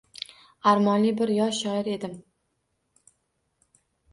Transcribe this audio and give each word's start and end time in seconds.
Armonli 0.71 1.11
bir 1.19 1.33
yosh 1.35 1.61
shoir 1.67 1.91
edim. 1.97 2.17